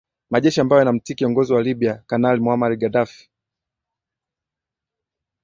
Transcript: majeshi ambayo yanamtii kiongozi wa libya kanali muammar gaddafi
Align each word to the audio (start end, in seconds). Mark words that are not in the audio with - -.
majeshi 0.29 0.61
ambayo 0.61 0.79
yanamtii 0.79 1.15
kiongozi 1.15 1.53
wa 1.53 1.63
libya 1.63 2.03
kanali 2.07 2.41
muammar 2.41 2.75
gaddafi 2.75 3.29